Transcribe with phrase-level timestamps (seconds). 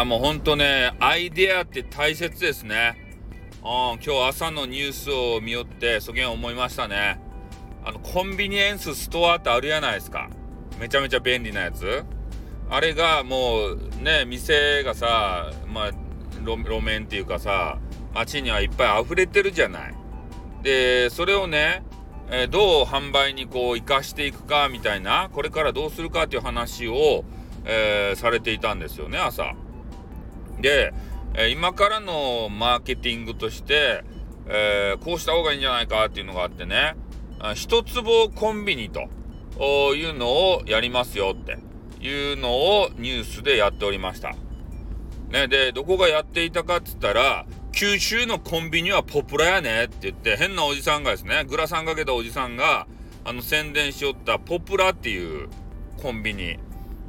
[0.00, 2.96] やもうほんとね、アイデアって大切ですね。
[3.62, 7.20] うん、今日朝のニュースを見よって、そげん思いましたね。
[7.84, 10.30] あの、コンビニエンスストアってあるやないですか。
[10.78, 12.04] めちゃめちゃ便利なやつ。
[12.70, 15.90] あれがもうね、店がさ、まあ、
[16.42, 17.78] 路面っていうかさ、
[18.14, 19.94] 街にはいっぱい溢れてるじゃない。
[20.62, 21.82] で、それをね、
[22.30, 27.24] えー、どう販売にこう生かしていくかみたいな、これからどうするかっていう話を、
[27.66, 29.54] えー、されていたんですよね、朝。
[30.60, 30.92] で、
[31.34, 34.04] え、今からのマーケティングとして、
[34.46, 36.96] えーこうした方がいいんじゃないかっていうのがあってね、
[37.54, 39.08] 一坪コンビニと
[39.94, 41.58] いうのをやりますよって
[42.04, 44.34] いうのをニュースでやっておりました。
[45.30, 52.88] ね、で、どこがやっていたかっつったら、九州のコンビニはポプラやねって言って、変なおじさんがですね、グラサンかけたおじさんが、
[53.24, 55.48] あの、宣伝しよったポプラっていう
[56.02, 56.58] コンビニ。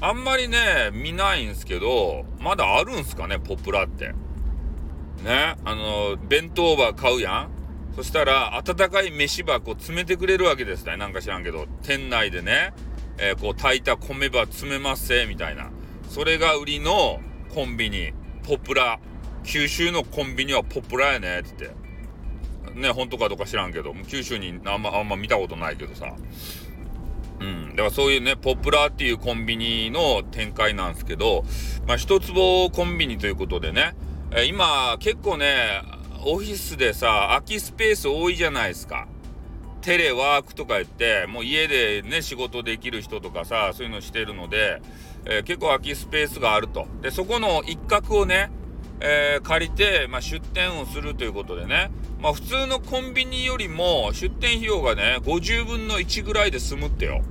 [0.00, 4.08] あんまりね、見ないんすけど、まだあるんすかね、ポプラって。
[5.24, 7.50] ね、あの、弁当箱買うやん
[7.96, 10.98] そしたら、温かい飯箱詰めてくれるわけですね。
[10.98, 12.74] なんか知らんけど、店内でね、
[13.16, 15.70] えー、こう炊いた米ば詰めますせ、みたいな。
[16.10, 17.20] それが売りの
[17.54, 18.12] コンビニ、
[18.46, 19.00] ポプラ。
[19.44, 21.86] 九州のコンビニはポプラやねってって。
[22.74, 26.14] ね、本当かどうか知らんけど、九州にあんま、あんま見たことないけどさ。
[27.40, 27.70] うん。
[27.70, 31.44] だからそういうね、ポプラーっていうコンビニの展開なんですけど、
[31.86, 33.94] まあ、一坪コンビニということでね、
[34.32, 35.82] え、今、結構ね、
[36.24, 39.06] オフィスでさ、空きスペース多いじゃないですか。
[39.82, 44.82] テレワークとか言って、もう家でね、仕事できる人とかさ、そういうのしてるので、
[45.26, 46.88] えー、結構空きスペースがあると。
[47.02, 48.50] で、そこの一角をね、
[49.00, 57.22] えー、借りて、まあ、出店をするということでね、まあ、普通のコンビニよりも出店費用がね、50分の1ぐらいで済むってよ。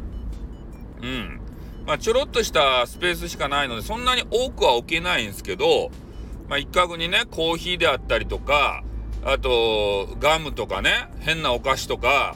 [1.02, 1.40] うん。
[1.86, 5.92] まあ、ちょろっとしたスペースしかないので、そんなに多くは置けないんですけど、
[6.48, 8.84] まあ、一角にね、コーヒーであったりとか、
[9.24, 12.36] あと、ガムとかね、変なお菓子とか、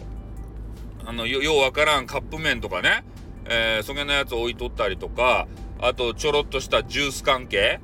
[1.05, 3.03] あの、ようわからんカップ麺とかね、
[3.45, 5.47] えー、そげなやつ置いとったりとか、
[5.79, 7.79] あと、ちょろっとしたジュース関係、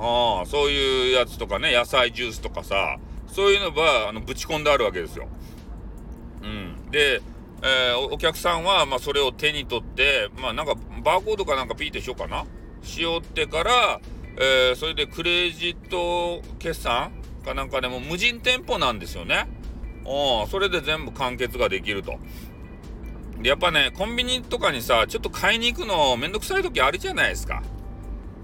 [0.00, 5.28] ああ、そういうやつとかね、野菜ジュースとかさ、そういうのは、あの、ぶち込んであるわけですよ。
[6.42, 6.90] うん。
[6.90, 7.20] で、
[7.62, 10.74] えー、お客さんは、まあ、それを手に取って、まあ、なんか、
[11.04, 12.46] バーコードかなんかピーってしようかな。
[12.82, 14.00] しよってから、
[14.38, 17.12] えー、それでクレジット決算
[17.44, 19.48] かなんかでも無人店舗なんですよね。
[20.06, 22.18] うん、それで全部完結ができると。
[23.42, 27.62] やっぱね、コンビニとかにさ、ちょっと買いに行くのめんどくさい時あるじゃないですか。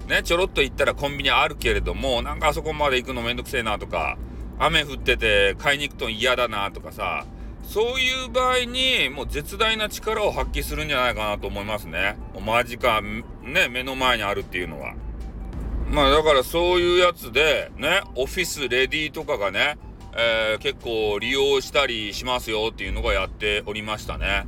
[0.07, 4.17] ね、ちょろっと行ったらコンビニあるけれども、なんかあそこまで行くのめんどくせえなとか、
[4.59, 7.25] 雨降ってて買いに行くと嫌だなとかさ、
[7.63, 12.17] そういう場合にもう絶大な力を発揮するんじゃないかなと思いますね。
[12.33, 14.93] もう間近、ね、目の前にあるっていうのは。
[15.91, 19.77] まあだからそういうやつで、ね、オフィスレディーとかがね、
[20.15, 24.47] えー、結構利用したりしますよっていうのがやっておりましたね。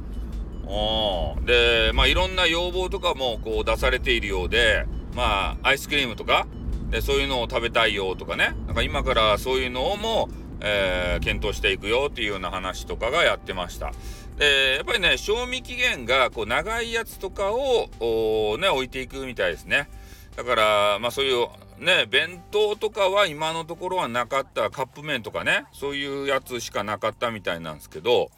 [0.63, 1.45] うん。
[1.45, 6.47] で、まあいろんな要望とかもこう出されているようで、まあ、アイスクリームとか、
[6.89, 10.29] で、そういうのを食べたいよとかね、なんか今からそういうのをも、
[10.61, 13.91] えー、検討していくよっていうような話とかがやってました。
[14.37, 19.89] で、やっぱりね、賞味期限がこう長いやつとかを、ね、置いていくみたいですね。
[20.35, 21.47] だから、まあそういう、
[21.83, 28.31] ね、弁当とかは今のところはなかった、カップ麺とかね、そういうやつしかなかったみたいなんですけど、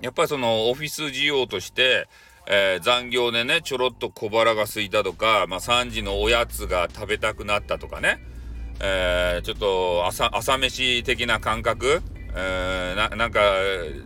[0.00, 2.06] やっぱりそのオフィス需要として、
[2.48, 8.20] えー、残業でね、ちょろっと小腹が空いたとか、まあ、3時のおやつが食べたくなったとかね、
[8.80, 12.02] えー、ちょっと朝、飯的な感覚、
[12.34, 13.40] えー、ななんか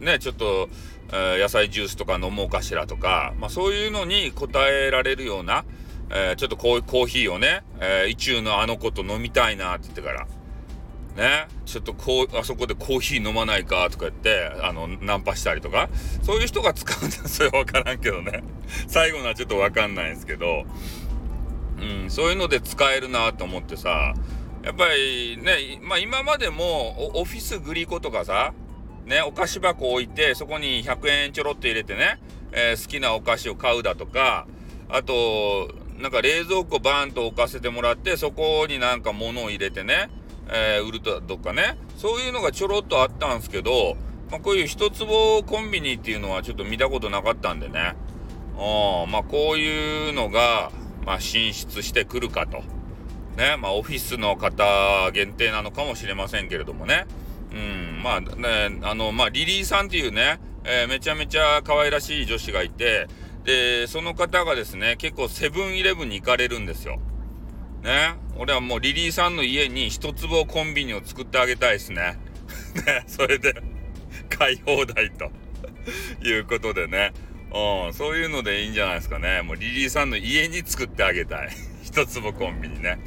[0.00, 0.68] ね、ちょっと、
[1.12, 5.64] え、野菜ジュースとか飲もうかしらとか、まあ、そういうのに応えられるような、
[6.10, 10.26] え、ちょっとコーヒーをね、えー、意中のあの子と飲みたいなって言ってから、
[11.20, 15.90] ね、ちょっとこう、あそこでコーヒー飲まないかとか言って、あの、ナンパしたりとか、
[16.22, 17.16] そういう人が使うんだ。
[17.28, 18.42] それはわからんけどね。
[18.88, 20.64] 最後のはちょっとわかんないんですけど、
[21.78, 24.14] うん、そういうので使えるなと思ってさ、
[24.62, 28.54] やっぱりね、まあ今までもオフィスグリコとかさ、
[29.04, 32.18] ね、お菓子箱置いて、そこに100円ちょろっと入れてね、
[32.52, 34.46] えー、好きなお菓子を買うだとか、
[34.88, 40.08] あと、なんか冷蔵庫バーンと置かせてもらって、そこになんか物を入れてね、
[40.52, 43.96] えー、売るとかね、そういうのがちょろっとあったんですけど、
[44.30, 47.94] まあ、こういう一坪コンビニっていうのはちょっと見たことなかったんでね、
[48.56, 50.70] あまあこういうのが、
[51.04, 52.62] まあ、進出してくるかと。
[53.36, 57.06] ね、まあオフィスの方限定なのかもしれませんけれどもね。
[57.52, 63.06] うん、まあね、あの、まあリリーさんっていうね、えー、めちゃめちゃ可愛らしい女子がいて、
[63.44, 67.00] で、その方がですね、結構セブンイレブンに行かれるんですよ。
[67.82, 68.14] ね。
[68.36, 72.18] 俺はもうリリーさんの家に一坪コンビニを作ってあげたいですね。
[72.86, 73.54] ね、それで
[74.28, 75.30] 買い放題と
[76.26, 77.12] いうことでね。
[77.52, 79.42] うん、そういうのでいいんじゃないですかね。
[79.42, 81.48] もうリリーさんの家に作ってあげたい。
[81.82, 83.00] 一坪コンビニね。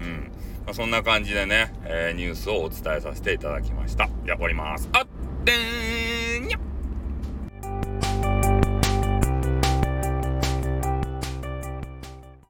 [0.00, 0.32] うん。
[0.64, 4.08] まあ、そんな感じでね、えー、ニュースをお伝えさせていただきました。
[4.24, 4.88] じゃあ、終わります。
[4.92, 5.06] あっ
[5.44, 6.58] てーにゃ